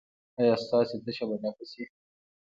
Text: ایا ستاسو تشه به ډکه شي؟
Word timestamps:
ایا 0.39 0.55
ستاسو 0.63 0.95
تشه 1.05 1.23
به 1.29 1.35
ډکه 1.41 1.65
شي؟ 1.71 1.83